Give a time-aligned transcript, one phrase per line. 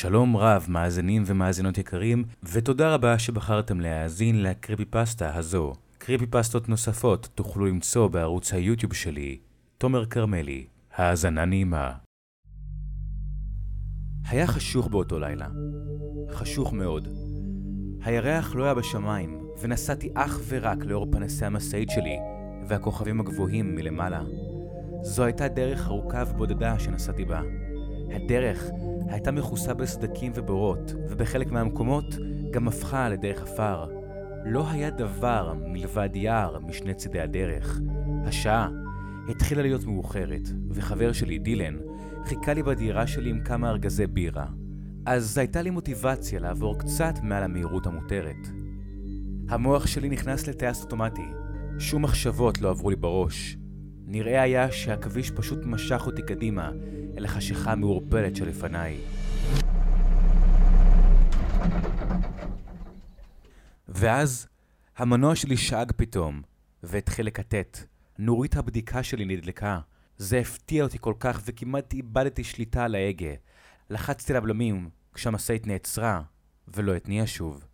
[0.00, 5.72] שלום רב, מאזינים ומאזינות יקרים, ותודה רבה שבחרתם להאזין לקריפי פסטה הזו.
[5.98, 9.38] קריפי פסטות נוספות תוכלו למצוא בערוץ היוטיוב שלי,
[9.78, 10.66] תומר כרמלי.
[10.96, 11.92] האזנה נעימה.
[14.28, 15.48] היה חשוך באותו לילה.
[16.30, 17.08] חשוך מאוד.
[18.02, 22.16] הירח לא היה בשמיים, ונסעתי אך ורק לאור פנסי המשאית שלי,
[22.68, 24.22] והכוכבים הגבוהים מלמעלה.
[25.02, 27.40] זו הייתה דרך ארוכה ובודדה שנסעתי בה.
[28.12, 28.70] הדרך
[29.08, 32.16] הייתה מכוסה בסדקים ובורות, ובחלק מהמקומות
[32.50, 33.88] גם הפכה לדרך עפר.
[34.44, 37.80] לא היה דבר מלבד יער משני צידי הדרך.
[38.24, 38.68] השעה
[39.28, 41.76] התחילה להיות מאוחרת, וחבר שלי, דילן,
[42.24, 44.46] חיכה לי בדירה שלי עם כמה ארגזי בירה.
[45.06, 48.48] אז הייתה לי מוטיבציה לעבור קצת מעל המהירות המותרת.
[49.48, 51.28] המוח שלי נכנס לטייס אוטומטי.
[51.78, 53.56] שום מחשבות לא עברו לי בראש.
[54.06, 56.70] נראה היה שהכביש פשוט משך אותי קדימה
[57.18, 59.00] אל החשיכה המעורפלת שלפניי.
[63.88, 64.48] ואז
[64.96, 66.42] המנוע שלי שאג פתאום,
[66.82, 67.78] והתחיל לקטט.
[68.18, 69.80] נורית הבדיקה שלי נדלקה.
[70.16, 73.34] זה הפתיע אותי כל כך וכמעט איבדתי שליטה על ההגה.
[73.90, 76.22] לחצתי לבלמים כשהמשאית נעצרה,
[76.68, 77.64] ולא התניעה שוב.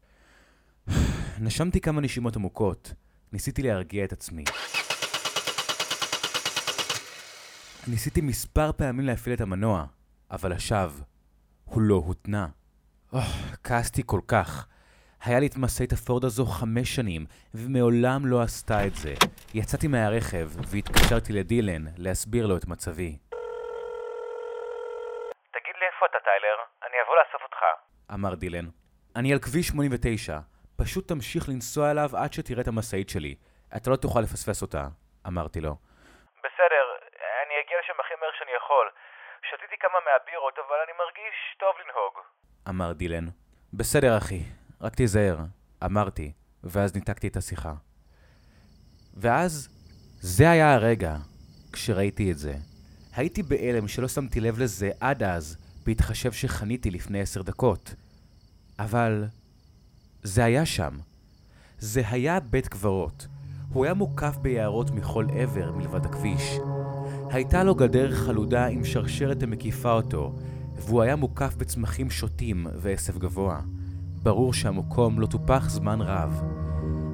[1.41, 2.93] נשמתי כמה נשימות עמוקות,
[3.33, 4.45] ניסיתי להרגיע את עצמי.
[7.91, 9.85] ניסיתי מספר פעמים להפעיל את המנוע,
[10.31, 11.05] אבל לשווא,
[11.65, 12.47] הוא לא הותנה.
[13.15, 13.17] Oh,
[13.65, 14.67] כעסתי כל כך.
[15.25, 17.23] היה לי את משאית הפורד הזו חמש שנים,
[17.55, 19.15] ומעולם לא עשתה את זה.
[19.55, 23.19] יצאתי מהרכב, והתקשרתי לדילן להסביר לו את מצבי.
[25.57, 26.59] תגיד לי איפה אתה, טיילר?
[26.87, 27.61] אני אבוא לאסוף אותך.
[28.15, 28.67] אמר דילן.
[29.17, 30.39] אני על כביש 89,
[30.77, 33.35] פשוט תמשיך לנסוע אליו עד שתראה את המשאית שלי.
[33.77, 34.87] אתה לא תוכל לפספס אותה,
[35.27, 35.77] אמרתי לו.
[36.39, 37.06] בסדר,
[37.67, 38.87] אגיע לשם הכי מהר שאני יכול.
[39.49, 42.15] שתיתי כמה מהבירות, אבל אני מרגיש טוב לנהוג.
[42.69, 43.27] אמר דילן.
[43.73, 44.41] בסדר, אחי,
[44.81, 45.37] רק תיזהר,
[45.85, 46.33] אמרתי,
[46.65, 47.73] ואז ניתקתי את השיחה.
[49.21, 49.69] ואז,
[50.21, 51.13] זה היה הרגע,
[51.73, 52.53] כשראיתי את זה.
[53.17, 55.57] הייתי בהלם שלא שמתי לב לזה עד אז,
[55.87, 57.95] בהתחשב שחניתי לפני עשר דקות.
[58.79, 59.25] אבל,
[60.23, 60.93] זה היה שם.
[61.79, 63.27] זה היה בית קברות.
[63.73, 66.76] הוא היה מוקף ביערות מכל עבר מלבד הכביש.
[67.31, 70.33] הייתה לו גדר חלודה עם שרשרת המקיפה אותו,
[70.77, 73.61] והוא היה מוקף בצמחים שוטים ועשב גבוה.
[74.23, 76.43] ברור שהמקום לא טופח זמן רב.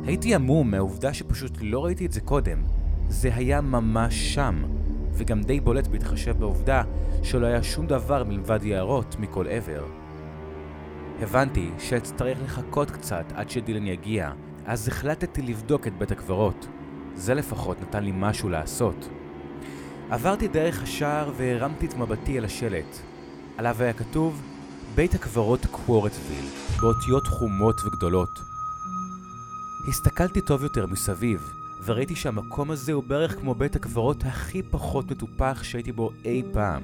[0.04, 2.62] הייתי עמום מהעובדה שפשוט לא ראיתי את זה קודם.
[3.08, 4.62] זה היה ממש שם,
[5.12, 6.82] וגם די בולט בהתחשב בעובדה
[7.22, 9.84] שלא היה שום דבר מלבד יערות מכל עבר.
[11.20, 14.30] הבנתי שאצטרך לחכות קצת עד שדילן יגיע,
[14.66, 16.66] אז החלטתי לבדוק את בית הקברות.
[17.14, 19.08] זה לפחות נתן לי משהו לעשות.
[20.12, 22.98] עברתי דרך השער והרמתי את מבטי אל השלט.
[23.58, 24.42] עליו היה כתוב
[24.94, 26.44] בית הקברות קוורטוויל,
[26.80, 28.40] באותיות חומות וגדולות.
[29.88, 31.52] הסתכלתי טוב יותר מסביב,
[31.84, 36.82] וראיתי שהמקום הזה הוא בערך כמו בית הקברות הכי פחות מטופח שהייתי בו אי פעם.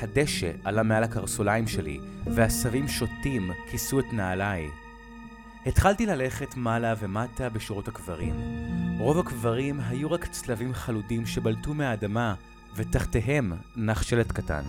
[0.00, 2.00] הדשא עלה מעל הקרסוליים שלי,
[2.34, 4.70] ועשבים שוטים כיסו את נעליי.
[5.66, 8.34] התחלתי ללכת מעלה ומטה בשורות הקברים.
[8.98, 12.34] רוב הקברים היו רק צלבים חלודים שבלטו מהאדמה,
[12.76, 14.62] ותחתיהם נח שלט קטן.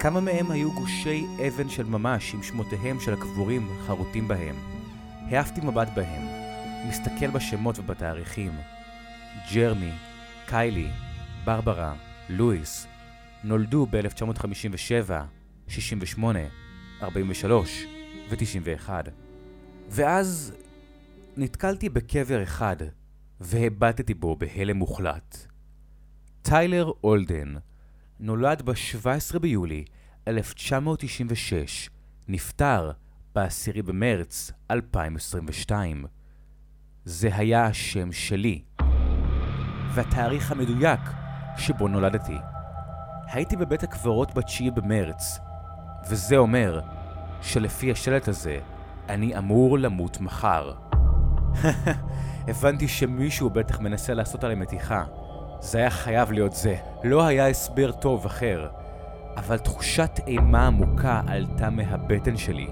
[0.00, 4.56] כמה מהם היו גושי אבן של ממש עם שמותיהם של הקבורים חרוטים בהם.
[5.30, 6.22] העפתי מבט בהם,
[6.88, 8.52] מסתכל בשמות ובתאריכים.
[9.54, 9.92] ג'רמי,
[10.46, 10.88] קיילי,
[11.44, 11.94] ברברה,
[12.28, 12.86] לואיס,
[13.44, 15.12] נולדו ב-1957,
[15.68, 16.38] 68,
[17.02, 17.84] 43
[18.30, 18.90] ו-91.
[19.88, 20.52] ואז
[21.36, 22.76] נתקלתי בקבר אחד,
[23.40, 25.46] והבטתי בו בהלם מוחלט.
[26.42, 27.54] טיילר אולדן
[28.20, 29.84] נולד ב-17 ביולי
[30.28, 31.90] 1996,
[32.28, 32.90] נפטר
[33.34, 36.04] ב-10 במרץ 2022.
[37.04, 38.62] זה היה השם שלי,
[39.94, 41.00] והתאריך המדויק
[41.58, 42.36] שבו נולדתי.
[43.26, 45.38] הייתי בבית הקברות ב-9 במרץ,
[46.10, 46.80] וזה אומר
[47.42, 48.60] שלפי השלט הזה
[49.08, 50.72] אני אמור למות מחר.
[52.48, 55.04] הבנתי שמישהו בטח מנסה לעשות עלי מתיחה.
[55.60, 56.76] זה היה חייב להיות זה.
[57.04, 58.68] לא היה הסבר טוב אחר.
[59.36, 62.68] אבל תחושת אימה עמוקה עלתה מהבטן שלי.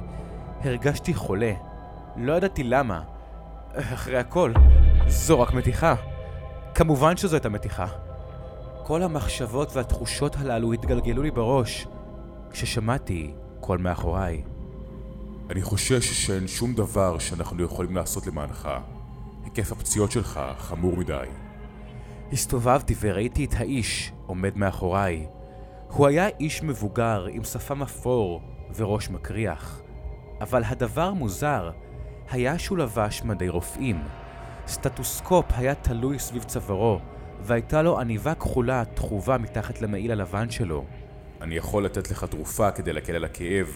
[0.64, 1.52] הרגשתי חולה.
[2.16, 3.02] לא ידעתי למה.
[3.74, 4.52] אחרי הכל,
[5.06, 5.94] זו רק מתיחה.
[6.74, 7.86] כמובן שזו הייתה מתיחה.
[8.82, 11.86] כל המחשבות והתחושות הללו התגלגלו לי בראש
[12.50, 14.42] כששמעתי קול מאחוריי.
[15.50, 18.68] אני חושש שאין שום דבר שאנחנו יכולים לעשות למענך.
[19.44, 21.26] היקף הפציעות שלך חמור מדי.
[22.32, 25.26] הסתובבתי וראיתי את האיש עומד מאחוריי.
[25.88, 28.42] הוא היה איש מבוגר עם שפם אפור
[28.76, 29.82] וראש מקריח.
[30.40, 31.70] אבל הדבר מוזר
[32.30, 34.02] היה שהוא לבש מדי רופאים.
[34.66, 36.98] סטטוסקופ היה תלוי סביב צווארו,
[37.40, 40.84] והייתה לו עניבה כחולה תחובה מתחת למעיל הלבן שלו.
[41.40, 43.66] אני יכול לתת לך תרופה כדי להקל על הכאב,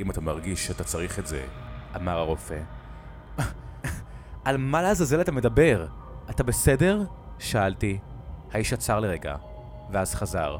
[0.00, 1.44] אם אתה מרגיש שאתה צריך את זה.
[1.96, 2.60] אמר הרופא.
[4.44, 5.86] על מה לעזאזל אתה מדבר?
[6.30, 7.02] אתה בסדר?
[7.38, 7.98] שאלתי.
[8.52, 9.36] האיש עצר לרגע,
[9.92, 10.56] ואז חזר.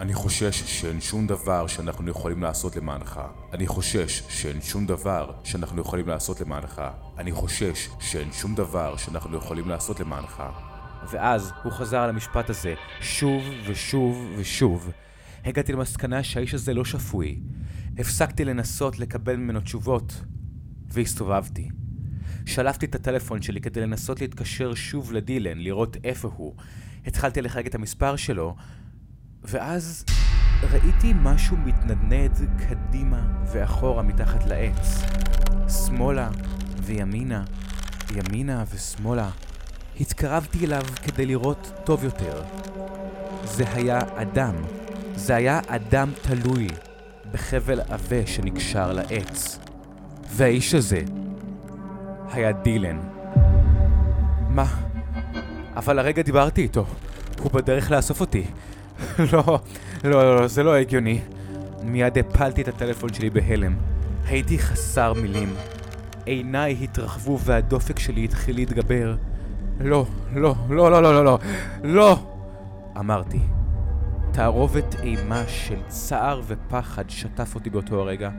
[0.00, 3.20] אני חושש שאין שום דבר שאנחנו יכולים לעשות למענך.
[3.52, 6.82] אני חושש שאין שום דבר שאנחנו יכולים לעשות למענך.
[7.18, 10.42] אני חושש שאין שום דבר שאנחנו יכולים לעשות למענך.
[11.10, 14.90] ואז הוא חזר על המשפט הזה שוב ושוב ושוב.
[15.44, 17.40] הגעתי למסקנה שהאיש הזה לא שפוי.
[17.98, 20.24] הפסקתי לנסות לקבל ממנו תשובות,
[20.88, 21.68] והסתובבתי.
[22.46, 26.54] שלפתי את הטלפון שלי כדי לנסות להתקשר שוב לדילן, לראות איפה הוא.
[27.06, 28.56] התחלתי לחלק את המספר שלו,
[29.42, 30.04] ואז
[30.72, 35.02] ראיתי משהו מתנדנד קדימה ואחורה מתחת לעץ.
[35.68, 36.30] שמאלה
[36.82, 37.44] וימינה,
[38.16, 39.30] ימינה ושמאלה.
[40.00, 42.42] התקרבתי אליו כדי לראות טוב יותר.
[43.44, 44.54] זה היה אדם.
[45.14, 46.68] זה היה אדם תלוי
[47.32, 49.58] בחבל עבה שנקשר לעץ.
[50.30, 51.00] והאיש הזה
[52.30, 52.98] היה דילן.
[54.48, 54.66] מה?
[55.76, 56.86] אבל הרגע דיברתי איתו.
[57.42, 58.44] הוא בדרך לאסוף אותי.
[59.32, 59.58] לא,
[60.04, 61.20] לא, לא, זה לא הגיוני.
[61.82, 63.76] מיד הפלתי את הטלפון שלי בהלם.
[64.26, 65.54] הייתי חסר מילים.
[66.24, 69.16] עיניי התרחבו והדופק שלי התחיל להתגבר.
[69.80, 71.38] לא, לא, לא, לא, לא, לא, לא,
[71.84, 72.18] לא!
[72.98, 73.38] אמרתי.
[74.38, 78.30] תערובת אימה של צער ופחד שטף אותי באותו הרגע.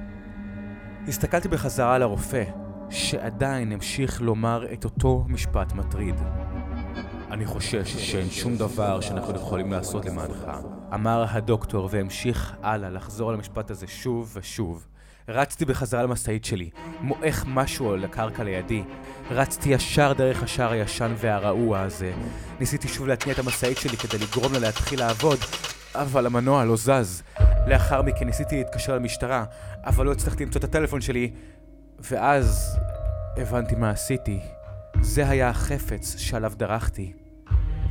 [1.07, 2.43] הסתכלתי בחזרה על הרופא,
[2.89, 6.15] שעדיין המשיך לומר את אותו משפט מטריד.
[7.31, 10.51] אני חושש שאין שום דבר שאנחנו יכולים לעשות למענך.
[10.93, 14.87] אמר הדוקטור והמשיך הלאה לחזור על המשפט הזה שוב ושוב.
[15.29, 16.69] רצתי בחזרה למשאית שלי,
[17.01, 18.83] מועך משהו על הקרקע לידי.
[19.31, 22.13] רצתי ישר דרך השער הישן והרעוע הזה.
[22.59, 25.39] ניסיתי שוב להתניע את המשאית שלי כדי לגרום לה להתחיל לעבוד,
[25.95, 27.23] אבל המנוע לא זז.
[27.67, 29.45] לאחר מכן ניסיתי להתקשר למשטרה,
[29.85, 31.31] אבל לא הצלחתי למצוא את הטלפון שלי.
[31.99, 32.77] ואז
[33.37, 34.39] הבנתי מה עשיתי.
[35.01, 37.13] זה היה החפץ שעליו דרכתי.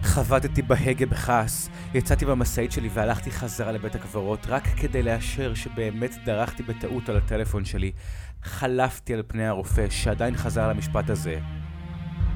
[0.03, 6.63] חבטתי בהגה בכעס, יצאתי במשאית שלי והלכתי חזרה לבית הקברות רק כדי לאשר שבאמת דרכתי
[6.63, 7.93] בטעות על הטלפון שלי.
[8.43, 11.39] חלפתי על פני הרופא שעדיין חזר על המשפט הזה.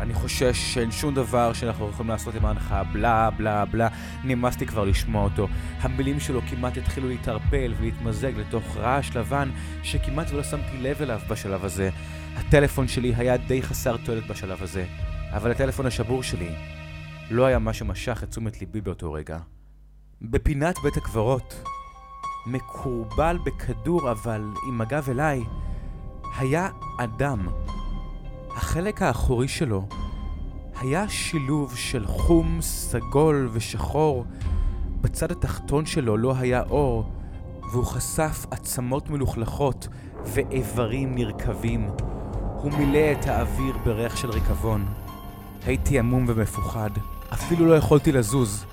[0.00, 3.88] אני חושש שאין שום דבר שאנחנו יכולים לעשות למענך, בלה בלה בלה,
[4.24, 5.48] נמאסתי כבר לשמוע אותו.
[5.80, 9.50] המילים שלו כמעט התחילו להתערפל ולהתמזג לתוך רעש לבן
[9.82, 11.90] שכמעט ולא שמתי לב אליו בשלב הזה.
[12.36, 14.86] הטלפון שלי היה די חסר תועלת בשלב הזה,
[15.32, 16.50] אבל הטלפון השבור שלי
[17.30, 19.38] לא היה מה שמשך את תשומת ליבי באותו רגע.
[20.22, 21.64] בפינת בית הקברות,
[22.46, 25.40] מקורבל בכדור אבל עם הגב אליי,
[26.38, 26.68] היה
[26.98, 27.48] אדם.
[28.56, 29.86] החלק האחורי שלו
[30.80, 34.24] היה שילוב של חום, סגול ושחור.
[35.00, 37.10] בצד התחתון שלו לא היה אור,
[37.72, 39.88] והוא חשף עצמות מלוכלכות
[40.24, 41.88] ואיברים נרקבים.
[42.54, 44.86] הוא מילא את האוויר בריח של ריקבון.
[45.66, 46.90] הייתי עמום ומפוחד.
[47.32, 48.64] אפילו לא יכולתי לזוז.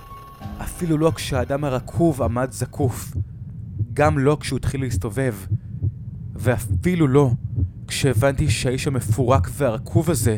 [0.61, 3.13] אפילו לא כשהאדם הרקוב עמד זקוף.
[3.93, 5.35] גם לא כשהוא התחיל להסתובב.
[6.35, 7.31] ואפילו לא
[7.89, 10.37] כשהבנתי שהאיש המפורק והרקוב הזה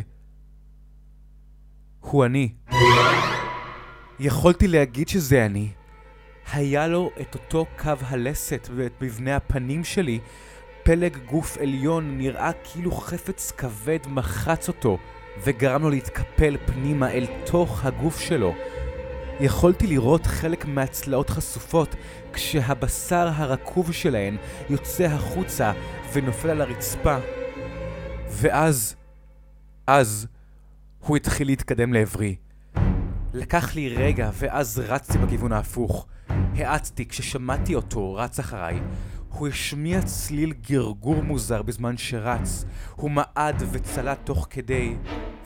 [1.99, 2.49] הוא אני.
[4.19, 5.67] יכולתי להגיד שזה אני.
[6.53, 10.19] היה לו את אותו קו הלסת ואת מבנה הפנים שלי.
[10.83, 14.97] פלג גוף עליון נראה כאילו חפץ כבד מחץ אותו.
[15.43, 18.53] וגרם לו להתקפל פנימה אל תוך הגוף שלו.
[19.39, 21.95] יכולתי לראות חלק מהצלעות חשופות
[22.33, 24.37] כשהבשר הרקוב שלהן
[24.69, 25.71] יוצא החוצה
[26.13, 27.17] ונופל על הרצפה.
[28.31, 28.95] ואז,
[29.87, 30.27] אז,
[30.99, 32.35] הוא התחיל להתקדם לעברי.
[33.33, 36.07] לקח לי רגע ואז רצתי בכיוון ההפוך.
[36.55, 38.79] האצתי כששמעתי אותו רץ אחריי.
[39.29, 42.65] הוא השמיע צליל גרגור מוזר בזמן שרץ.
[42.95, 44.95] הוא מעד וצלט תוך כדי,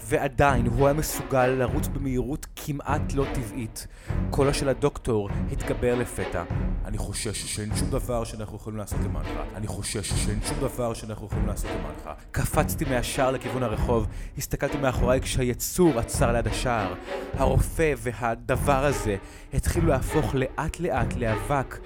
[0.07, 3.88] ועדיין הוא היה מסוגל לרוץ במהירות כמעט לא טבעית.
[4.29, 6.43] קולו של הדוקטור התגבר לפתע.
[6.85, 9.27] אני חושש שאין שום דבר שאנחנו יכולים לעשות למענך.
[9.55, 12.19] אני חושש שאין שום דבר שאנחנו יכולים לעשות למענך.
[12.31, 14.07] קפצתי מהשער לכיוון הרחוב,
[14.38, 16.93] הסתכלתי מאחוריי כשהיצור עצר ליד השער.
[17.33, 19.15] הרופא והדבר הזה
[19.53, 21.77] התחילו להפוך לאט לאט לאבק,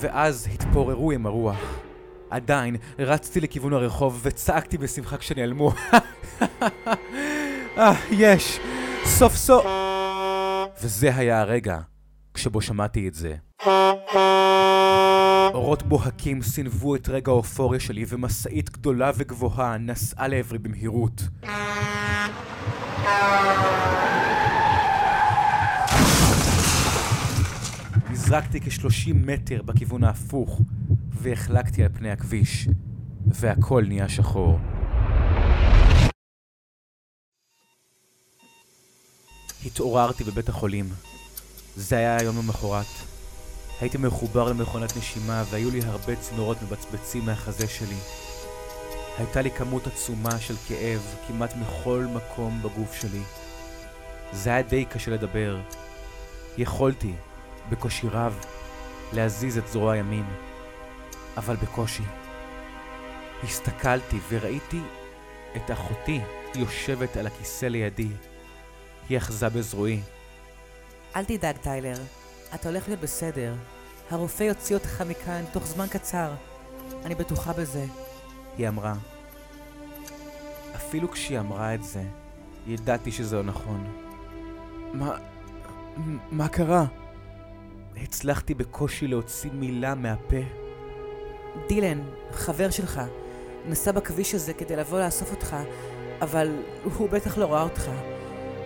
[0.00, 1.89] ואז התפוררו עם הרוח.
[2.30, 5.72] עדיין רצתי לכיוון הרחוב וצעקתי בשמחה כשנעלמו.
[7.78, 8.58] אה, יש!
[9.04, 9.66] סוף סוף!
[10.82, 11.78] וזה היה הרגע
[12.34, 13.34] כשבו שמעתי את זה.
[15.70, 21.22] קירות בוהקים סינבו את רגע האופוריה שלי, ומשאית גדולה וגבוהה נסעה לעברי במהירות.
[28.10, 30.60] נזרקתי כ-30 מטר בכיוון ההפוך,
[31.12, 32.68] והחלקתי על פני הכביש,
[33.26, 34.58] והכל נהיה שחור.
[39.66, 40.88] התעוררתי בבית החולים.
[41.76, 42.86] זה היה היום למחרת.
[43.80, 47.96] הייתי מחובר למכונת נשימה והיו לי הרבה צינורות מבצבצים מהחזה שלי.
[49.18, 53.22] הייתה לי כמות עצומה של כאב כמעט מכל מקום בגוף שלי.
[54.32, 55.60] זה היה די קשה לדבר.
[56.58, 57.12] יכולתי,
[57.70, 58.44] בקושי רב,
[59.12, 60.24] להזיז את זרוע ימין,
[61.40, 62.02] אבל בקושי.
[63.42, 64.80] הסתכלתי וראיתי
[65.56, 66.20] את אחותי
[66.54, 68.08] יושבת על הכיסא לידי.
[69.08, 70.00] היא אחזה בזרועי.
[71.16, 71.96] אל תדאג, טיילר.
[72.54, 73.54] אתה הולך להיות בסדר.
[74.10, 76.32] הרופא יוציא אותך מכאן תוך זמן קצר.
[77.04, 77.84] אני בטוחה בזה.
[78.58, 78.94] היא אמרה.
[80.76, 82.02] אפילו כשהיא אמרה את זה,
[82.66, 83.92] ידעתי שזה לא נכון.
[84.92, 85.18] מה...
[86.30, 86.84] מה קרה?
[87.96, 90.59] הצלחתי בקושי להוציא מילה מהפה.
[91.68, 92.00] דילן,
[92.32, 93.00] חבר שלך,
[93.68, 95.56] נסע בכביש הזה כדי לבוא לאסוף אותך,
[96.22, 97.90] אבל הוא בטח לא ראה אותך.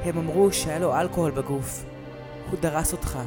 [0.05, 1.85] הם אמרו שהיה לו אלכוהול בגוף.
[2.51, 3.19] הוא דרס אותך.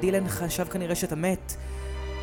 [0.00, 1.54] דילן חשב כנראה שאתה מת.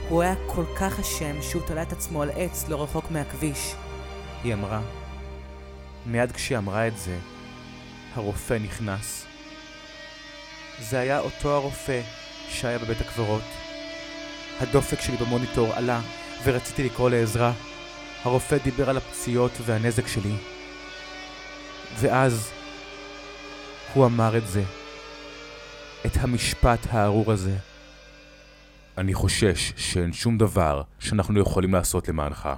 [0.10, 3.76] הוא היה כל כך אשם שהוא תלה את עצמו על עץ לא רחוק מהכביש.
[4.44, 4.82] היא אמרה.
[6.06, 7.18] מיד כשהיא אמרה את זה,
[8.16, 9.26] הרופא נכנס.
[10.80, 12.02] זה היה אותו הרופא
[12.50, 13.42] שהיה בבית הקברות.
[14.62, 16.02] הדופק שלי במוניטור עלה,
[16.46, 17.54] ורציתי לקרוא לעזרה.
[18.24, 20.36] הרופא דיבר על הפציעות והנזק שלי.
[22.00, 22.52] ואז
[23.94, 24.64] הוא אמר את זה.
[26.06, 27.58] את המשפט הארור הזה.
[28.98, 32.50] אני חושש שאין שום דבר שאנחנו יכולים לעשות למענך.